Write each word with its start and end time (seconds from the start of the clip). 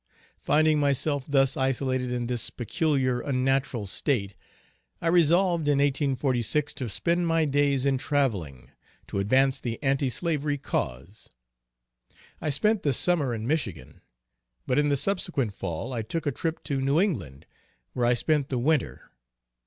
Finding 0.39 0.79
myself 0.79 1.25
thus 1.27 1.55
isolated 1.55 2.09
in 2.11 2.25
this 2.25 2.49
peculiarly 2.49 3.29
unnatural 3.29 3.85
state, 3.85 4.33
I 4.99 5.07
resolved, 5.09 5.67
in 5.67 5.77
1846, 5.77 6.73
to 6.73 6.89
spend 6.89 7.27
my 7.27 7.45
days 7.45 7.85
in 7.85 7.99
traveling, 7.99 8.71
to 9.05 9.19
advance 9.19 9.59
the 9.59 9.77
anti 9.83 10.09
slavery 10.09 10.57
cause. 10.57 11.29
I 12.41 12.49
spent 12.49 12.81
the 12.81 12.93
summer 12.93 13.35
in 13.35 13.45
Michigan, 13.45 14.01
but 14.65 14.79
in 14.79 14.89
the 14.89 14.97
subsequent 14.97 15.53
fall 15.53 15.93
I 15.93 16.01
took 16.01 16.25
a 16.25 16.31
trip 16.31 16.63
to 16.63 16.81
New 16.81 16.99
England, 16.99 17.45
where 17.93 18.07
I 18.07 18.15
spent 18.15 18.49
the 18.49 18.57
winter. 18.57 19.11